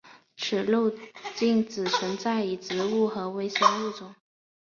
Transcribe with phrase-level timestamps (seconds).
[0.35, 0.91] 此路
[1.35, 4.15] 径只存在于植物和微生物中。